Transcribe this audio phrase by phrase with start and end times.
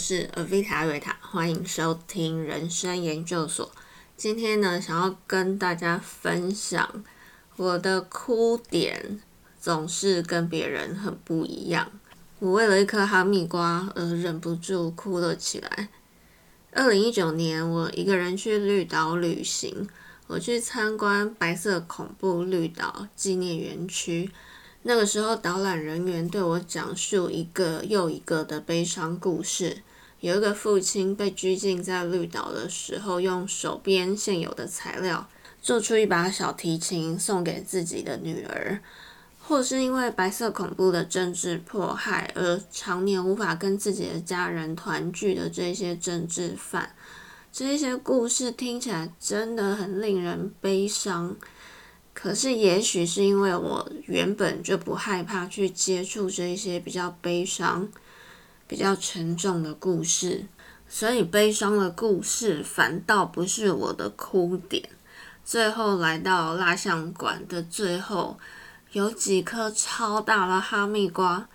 [0.00, 3.70] 是 Avita 瑞塔，欢迎收听人生研究所。
[4.16, 7.04] 今天呢，想要跟大家分享
[7.56, 9.20] 我的哭点
[9.60, 11.92] 总是跟别人很不一样。
[12.38, 15.90] 我为了一颗哈密瓜而忍不住哭了起来。
[16.72, 19.86] 二零一九年，我一个人去绿岛旅行，
[20.28, 24.30] 我去参观白色恐怖绿岛纪念园区。
[24.84, 29.82] 那个时候，导览人员对我讲述一个又一个的悲伤故事。
[30.20, 35.28] 有一个父亲被拘禁在绿岛的时候，用手边现有的材料
[35.60, 38.80] 做出一把小提琴送给自己的女儿。
[39.42, 46.94] 或是因为白色恐怖的政治迫害而常年无法跟自己的家人团聚的这些政治犯，
[47.50, 51.36] 这些故事听起来真的很令人悲伤。
[52.14, 57.88] 可是，也许是因为我原本就不害怕去接触这些比较悲伤、
[58.70, 60.46] 比较沉重的故事，
[60.88, 64.88] 所以悲伤的故事反倒不是我的哭点。
[65.44, 68.38] 最后来到蜡像馆的最后。
[68.92, 71.48] 有几颗超大的哈密瓜。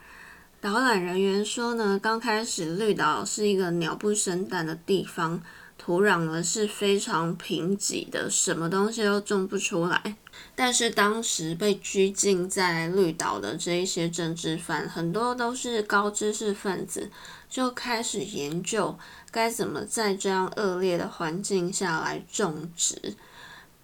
[0.62, 5.42] 导览人员说呢，刚开始绿岛是一个鸟不生蛋的地方，
[5.78, 10.16] 土壤呢是非常贫瘠的，什么东西都种不出来。
[10.56, 17.10] 但是当时被拘禁在绿岛的这一些政治犯，很多都是高知识分子，
[17.50, 18.98] 就开始研究
[19.32, 23.16] 该怎么在这样恶劣的环境下来种植。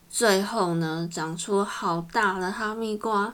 [0.09, 3.33] 最后呢，长出好大的哈密瓜。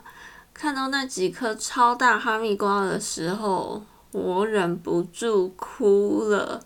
[0.54, 6.62] 看到那几颗超大哈密瓜的时候，我忍不住哭了。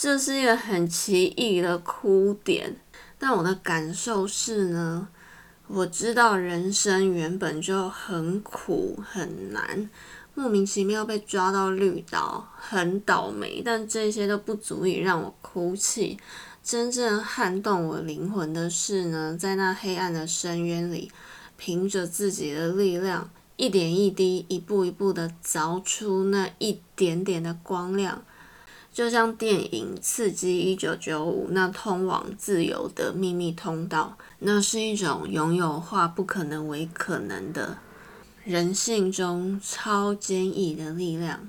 [0.00, 2.76] 这是一个很奇异的哭点，
[3.18, 5.08] 但我的感受是呢，
[5.66, 9.90] 我知道人生原本就很苦很难，
[10.36, 13.60] 莫名其妙被抓到绿岛，很倒霉。
[13.64, 16.16] 但这些都不足以让我哭泣。
[16.62, 21.10] 真正撼动我灵魂的是呢，在那黑暗的深渊里，
[21.56, 28.22] 凭着自己的力量，一点一滴、一步一步的凿出那一点点的光亮，
[28.98, 37.78] 就像电影《刺激一九九五》那通往自由的秘密通道，那是一种拥有化不可能为可能的
[38.42, 41.48] 人性中超坚毅的力量。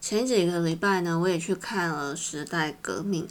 [0.00, 3.24] 前几个礼拜呢，我也去看了《时代革命》。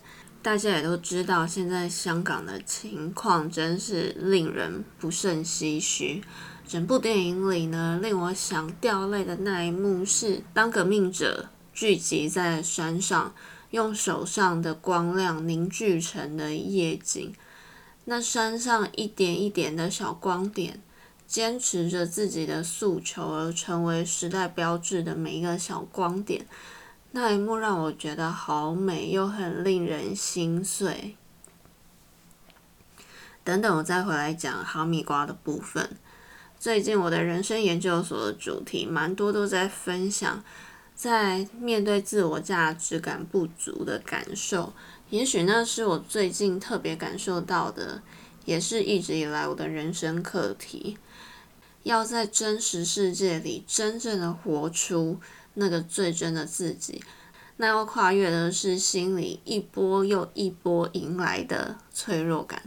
[0.43, 6.21] 大家也都知道，现在香港的情况真是令人不胜唏嘘。
[6.67, 13.35] 整部电影里呢，令我想掉泪的那一幕是，当革命者聚集在山上，
[13.71, 17.35] 用手上的光亮凝聚成的夜景。
[18.05, 20.81] 那山上一点一点的小光点，
[21.27, 26.45] 坚持着自己的诉求而成为时代标志的每一个小光点。
[27.11, 31.17] 那一幕让我觉得好美，又很令人心碎。
[33.43, 35.97] 等等，我再回来讲哈密瓜的部分。
[36.57, 40.43] 最近我的人生研究所的主题蛮多都在分享，
[40.95, 44.73] 在面对自我价值感不足的感受。
[45.11, 48.01] 也许那是我最近特别感受到的，
[48.45, 50.97] 也是一直以来我的人生课题。
[51.83, 55.19] 要在真实世界里真正的活出。
[55.57, 57.01] 那个最真的自己，
[57.55, 62.61] 那要跨越的是心里一波又一波迎来的脆弱感。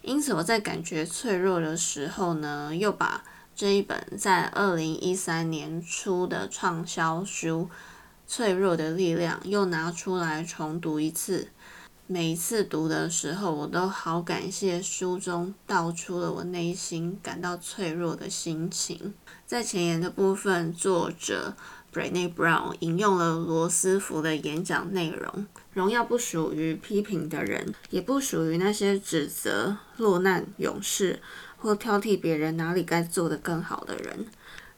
[0.00, 3.22] 因此，我在感觉脆弱的时候呢，又把
[3.56, 7.70] 这一本在二零一三年出的畅销书
[8.26, 11.48] 《脆弱的力量》又拿出来重读一次。
[12.06, 19.14] 每一次读的时候，我都好感谢书中道出了我内心感到脆弱的心情。
[19.46, 21.54] 在前言的部分，作者。
[21.94, 31.22] Brené Brown 引用了罗斯福的演讲内容：“荣耀不属于批评的人，也不属于那些指责落难勇士
[31.58, 34.26] 或挑剔别人哪里该做得更好的人。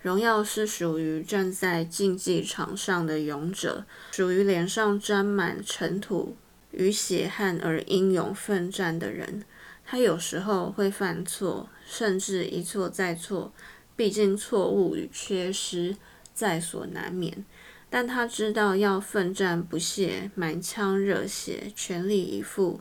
[0.01, 6.37] 荣耀是属于站在竞技场上的勇者，属于脸上沾满尘土
[6.71, 9.45] 与血汗而英勇奋战的人。
[9.85, 13.53] 他有时候会犯错，甚至一错再错。
[13.97, 15.97] 毕竟错误与缺失。”
[16.39, 17.45] 在所难免，
[17.91, 22.81] 但他知道要奋战不懈、满腔热血、全力以赴、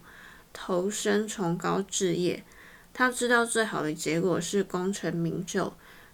[0.54, 2.44] 投身崇高事业。
[3.00, 5.72] 他知道最好的结果是功成名就，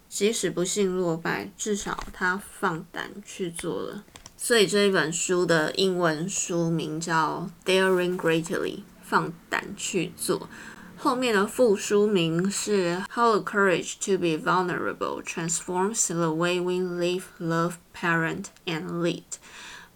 [0.09, 4.03] 即使不幸落败，至少他放胆去做了。
[4.35, 10.49] 所以这一本书的英文书名叫《Daring Greatly》，放胆去做。
[10.97, 19.23] 后面的副书名是 How the courage to be vulnerable transforms the way we live, love, parent, and lead。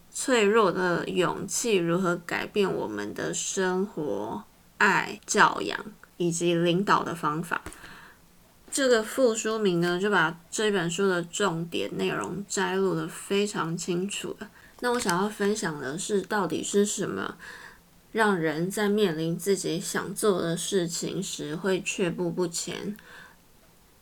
[0.10, 4.45] 脆弱的勇气如何改变我们的生活、
[4.78, 5.78] 爱、教养
[6.18, 7.62] 以及领导的方法。
[8.69, 14.50] 这个副书名呢，就把这本书的重点内容摘录的非常清楚了。
[14.81, 17.38] 那我想要分享的是，到底是什么
[18.12, 22.96] 让人在面临自己想做的事情时会却步不前，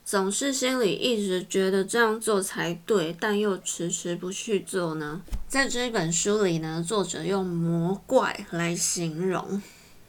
[0.04, 5.22] 总是心里一直觉得这样做才对，但又迟迟不去做呢？
[5.48, 9.62] 在这本书里呢，作者用魔怪来形容。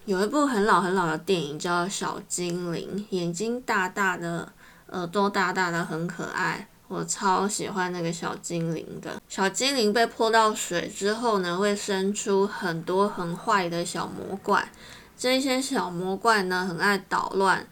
[0.08, 4.50] 有一部很老很老的电影叫《小精灵》，眼睛大大的，
[4.94, 6.66] 耳朵大大的，很可爱。
[6.88, 9.22] 我超喜欢那个小精灵的。
[9.28, 14.72] 小精灵被泼到水之后呢，会生出很多很坏的小魔怪。
[15.18, 17.68] 这些小魔怪呢，很爱捣乱，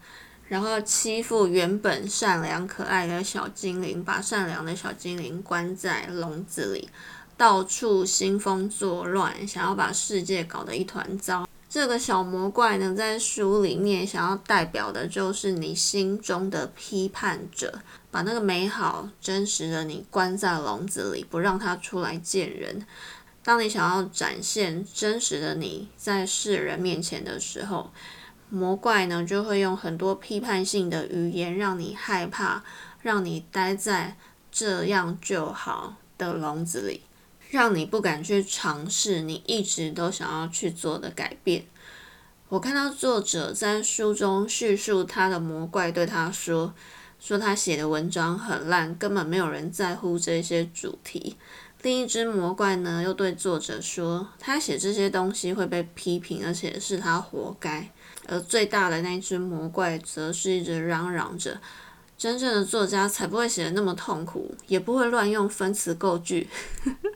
[0.46, 6.90] 然后欺负原本善良可爱的小精灵，把善良的小精灵关在笼子里，
[7.38, 11.48] 到处兴风作乱，想要把世界搞得一团糟。
[11.76, 17.80] 这个小魔怪呢，在书里面想要代表的就是你心中的批判者，
[18.10, 22.86] 把那个美好真实的你关在笼子里，不让它出来见人。
[23.44, 27.92] 当你想要展现真实的你在世人面前的时候，
[28.48, 32.64] 魔怪呢就会用很多批判性的语言让你害怕，
[33.02, 34.16] 让你待在
[34.50, 37.02] 这样就好的笼子里。
[37.50, 41.64] 让你不敢去尝试你一直都想要去做的改变。
[42.48, 46.72] 我看到作者在书中叙述他的魔怪对他说
[47.18, 51.36] ：“说他写的文章很烂，根本没有人在乎这些主题。”
[51.82, 57.90] 另一只魔怪呢，又对作者说：“他写这些东西会被批评，而且是他活该。”
[58.28, 61.60] 而最大的那只魔怪则是一直嚷嚷着
[62.18, 66.48] ：“真正的作家才不会写的那么痛苦，也不会乱用分词构句。”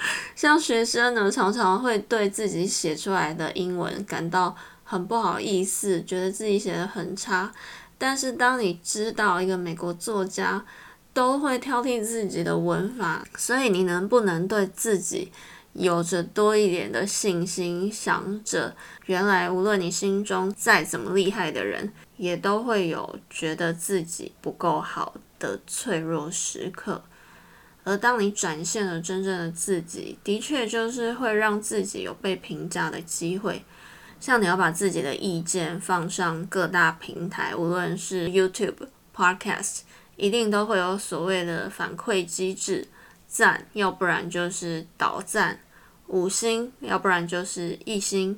[0.34, 7.52] 像学生呢，常常会对自己写出来的英文感到很不好意思，觉得自己写的很差。
[7.98, 10.64] 但是当你知道一个美国作家
[11.12, 15.32] 都会挑剔自己的文法，所以你能不能对自己
[15.72, 17.92] 有着多一点的信心？
[17.92, 27.02] 想着原来无论你心中再怎么厉害的人，也都会有觉得自己不够好的脆弱时刻。
[27.88, 33.64] 而当你展现了真正的自己，的确就是会让自己有被评价的机会。
[34.20, 39.80] 像你要把自己的意见放上各大平台，无论是 YouTube、Podcast，
[40.16, 42.86] 一定都会有所谓的反馈机制，
[43.26, 45.60] 赞，要不然就是倒赞，
[46.08, 48.36] 五星，要不然就是一星。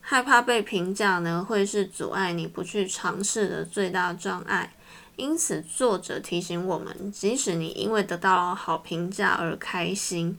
[0.00, 4.72] 害怕被评价呢，会是阻碍你不去尝试的最大障碍。
[5.18, 10.38] 因此，作者提醒我们，即使你因为得到了好评价而开心，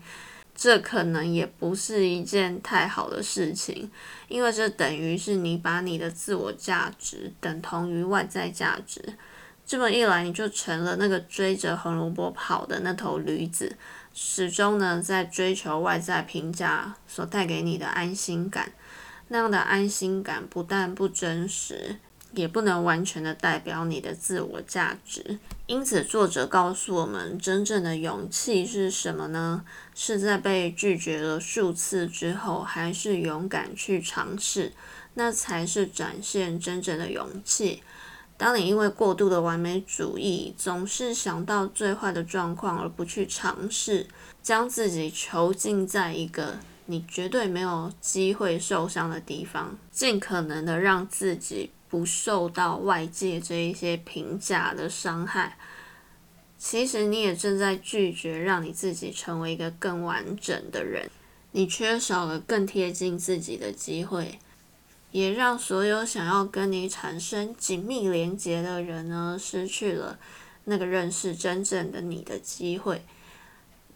[0.56, 3.92] 这可能也不是一件太好的事情，
[4.30, 9.18] 因为这等于是你把你的自我价值等同于外在价值。
[9.66, 13.76] 这么一来，你就成了那个追着红萝卜跑的那头驴子，
[14.14, 18.72] 始终呢在追求外在评价所带给你的安心感。
[19.28, 21.98] 那样的安心感不但不真实。
[22.34, 29.66] 也不能完全的代表你的自我价值，因此作者告诉我们，真正的勇气是什么呢？
[29.96, 34.74] 是在被拒绝了数次之后，还是勇敢去尝试，
[35.16, 37.82] 那才是展现真正的勇气。
[38.38, 44.08] 当你因为过度的完美主义，总是想到最坏的状况而不去尝试，
[44.42, 51.72] 将自己囚禁在一个你绝对没有机会受伤的地方，尽可能的让自己。
[51.90, 55.58] 不受到外界这一些评价的伤害，
[56.58, 61.10] 其实你也正在拒绝让你自己成为一个更完整的人。
[61.52, 64.38] 你缺少了更贴近自己的机会，
[65.12, 70.20] 也让所有想要跟你产生紧密连结的人呢，失去了
[70.66, 73.04] 那个认识真正的你的机会。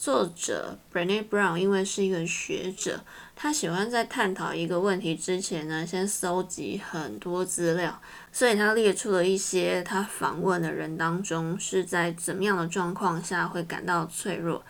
[0.03, 3.05] 作者 Brené Brown 因为是一个学者，
[3.37, 14.65] 他喜欢在探讨一个问题之前呢，先搜集很多资料，所以他列出了一些他访问的人当中是在怎么样的状况下会感到脆弱。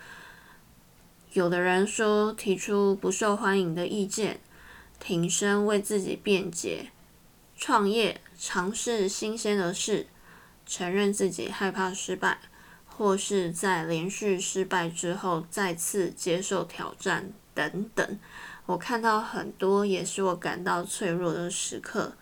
[1.32, 4.38] 有的人说提出不受欢迎的意见，
[5.00, 6.92] 挺身为自己辩解，
[7.56, 10.06] 创业，尝试新鲜的事，
[10.64, 12.38] 承认自己害怕失败。
[12.96, 18.18] 或是在连续失败之后再次接受挑战等等，
[18.66, 22.12] 我看到很多也是我感到脆弱的时刻。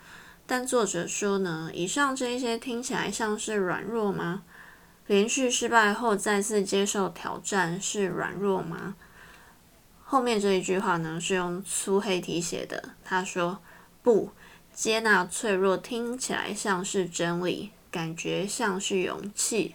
[0.47, 4.43] 但作者说呢，以上这些听起来像是软弱吗？
[5.07, 8.95] 连续失败后再次接受挑战是软弱吗？
[10.05, 13.61] 后面这一句话呢是用粗黑体写的，他说
[14.03, 14.31] ：“不
[14.73, 19.75] 接纳脆弱，听起来像是真理，感觉像是勇气。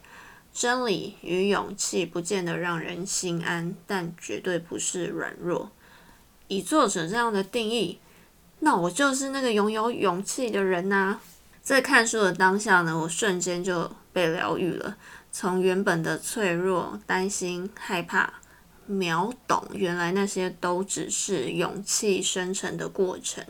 [0.60, 5.70] 真理与勇气不见得让人心安，但绝对不是软弱。”
[6.50, 8.00] 以作者这样的定义，
[8.62, 11.20] 那我就是那个拥有勇气的人呐。
[11.62, 14.98] 在看书的当下呢，我瞬间就被疗愈了，
[15.32, 18.34] 从原本的脆弱、担心、害怕，
[18.88, 23.46] 秒懂原来那些都只是勇气生成的过程。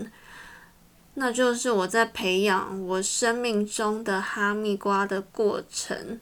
[1.13, 6.19] 那就是我在培养我生命中的哈密瓜的过程。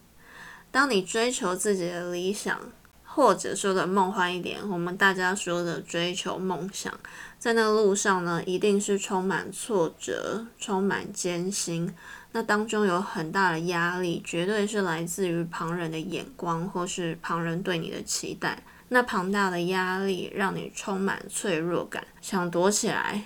[0.75, 2.60] 当你追求自己的理想。
[3.08, 6.94] 或者说的梦幻一点，我们大家说的追求梦想，
[7.39, 11.89] 在那个路上呢，一定是充满挫折、充满艰辛。
[12.34, 18.62] 那当中有很大的压力，绝对是来自于旁人的眼光，或是旁人对你的期待。
[18.89, 23.24] 那庞大的压力让你充满脆弱感，想躲起来，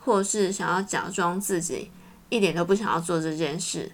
[0.00, 1.92] 或是想要假装自己
[2.28, 3.92] 一点都不想要做这件事。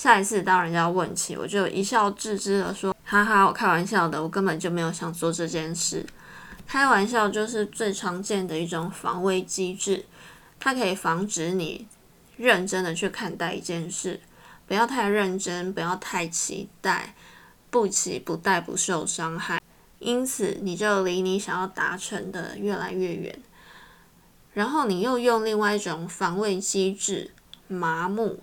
[0.00, 6.06] 下一次当人家问起，我就一笑置之的说：“哈哈，我开玩笑的，我根本就没有想做这件事。
[6.66, 10.06] 开玩笑就是最常见的一种防卫机制，
[10.58, 11.86] 它可以防止你
[12.38, 14.18] 认真的去看待一件事，
[14.66, 17.14] 不要太认真，不要太期待，
[17.68, 19.60] 不期不待不受伤害，
[19.98, 23.38] 因此你就离你想要达成的越来越远。
[24.54, 27.32] 然后你又用另外一种防卫机制，
[27.68, 28.42] 麻木。”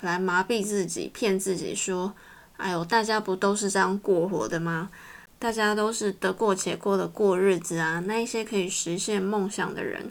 [0.00, 2.12] 来麻痹自己，骗自己说
[2.58, 4.90] ：“哎呦，大家不都是这样过活的吗？
[5.38, 8.02] 大家都是得过且过的过日子啊！
[8.06, 10.10] 那一些可以实现梦想的人，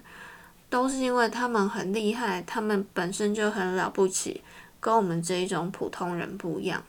[0.69, 4.41] 都是因为他们很厉害，他们本身就很了不起，
[4.79, 6.83] 跟我们这一种普通人不一样。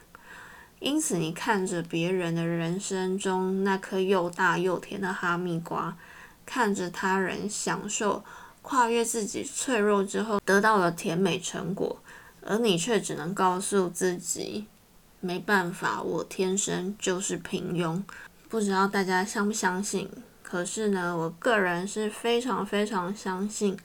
[0.81, 5.97] 因此，你看着别人的人生中那颗又大又甜的哈密瓜，
[6.45, 8.23] 看着他人享受
[8.61, 11.99] 跨越自己脆弱之后得到了甜美成果。”
[12.49, 14.67] 而你却只能告诉自己，
[15.21, 18.01] 没办法，我天生就是平庸。
[18.49, 20.09] 不知道大家相不相信？
[20.43, 23.77] 可是呢，我个人是非常非常相信，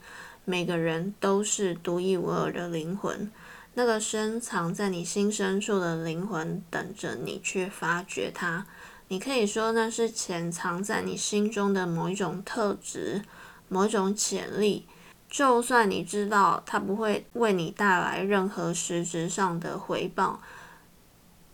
[0.44, 3.28] 每个人都是独一无二的灵魂。
[3.74, 8.64] 那个深藏在你心深处的灵魂，等着你去发掘它。
[9.08, 13.22] 你可以说那是潜藏在你心中的某一种特质，
[13.68, 14.86] 某种潜力。
[15.32, 20.42] 就算你知道它不会为你带来任何实质上的回报，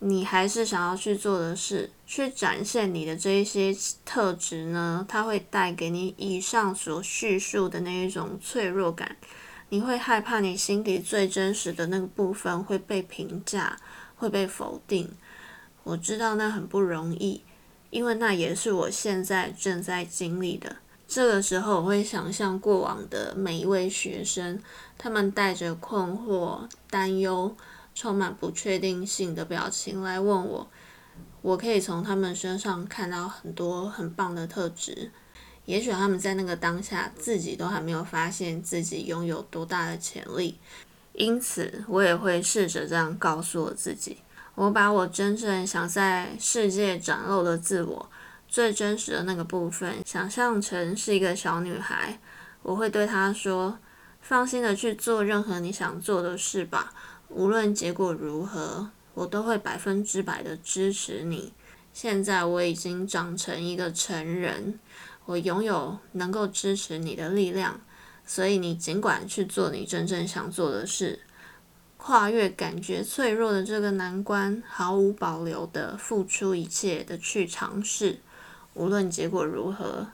[0.00, 3.73] 你还是想要去做的事，去展现你的这一些
[4.04, 5.06] 特质呢？
[5.08, 9.16] 它会带给你以上所叙述的那一种脆弱感。
[9.68, 13.78] 你会害怕你心底最真实的那个部分会被评价，
[14.16, 15.08] 会被否定。
[15.85, 17.44] 我知道那很不容易，
[17.90, 20.78] 因为那也是我现在正在经历的。
[21.09, 24.61] 这个时候，我会想象过往的每一位学生，
[24.99, 27.57] 他们带着困惑、担忧、
[27.95, 30.69] 充满不确定性的表情来问我。
[31.41, 35.11] 我可以从他们身上看到很多很棒的特质。
[35.65, 40.59] 也许他们在那个当下，自己都还没有发现自己拥有多大的潜力。
[41.15, 44.19] 因此，我也会试着这样告诉我自己：
[44.55, 48.11] 我把我真正想在世界展露的自我。
[48.49, 52.19] 最真实的那个部分，想象成是一个小女孩，
[52.62, 53.78] 我会对她说
[54.21, 56.95] ：“放心的去做任何你想做的事吧，
[57.28, 61.52] 无论结果如何，我都会百分之百的支持你。”
[61.93, 64.78] 现在我已经长成一个成人，
[65.26, 67.81] 我拥有能够支持你的力量，
[68.25, 71.21] 所以你尽管去做你真正想做的事，
[71.97, 78.21] 跨越感觉脆弱的这个难关，毫无保留的付出一切的去尝试。
[78.78, 80.06] 无论结果如何，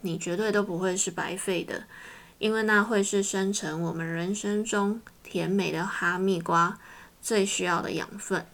[0.00, 1.84] 你绝对都不会是白费的，
[2.38, 6.80] 因为那会是生成我们人生中甜美的哈密瓜
[7.22, 8.44] 最需要的养分。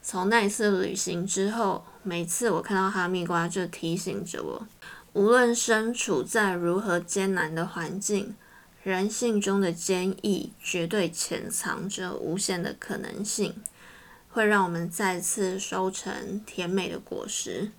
[0.00, 4.66] 从那一次旅行之后，每次我看到哈密瓜，就提醒着我，
[5.12, 8.34] 无论身处在如何艰难的环境，
[8.82, 13.54] 人性中的坚毅绝对潜藏着无限的可能性，
[14.30, 17.72] 会让我们再次收成甜美的果实。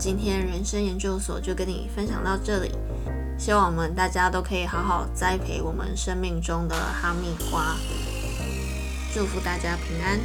[0.00, 2.70] 今天人生研究所就跟你分享到这里，
[3.38, 7.76] 希望我们大家都可以好好栽培我们生命中的哈密瓜，
[9.12, 10.18] 祝福大家平安。